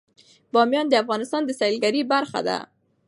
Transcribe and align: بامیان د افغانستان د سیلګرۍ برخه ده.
بامیان 0.53 0.85
د 0.89 0.93
افغانستان 1.03 1.41
د 1.45 1.49
سیلګرۍ 1.59 2.01
برخه 2.13 2.39
ده. 2.47 2.57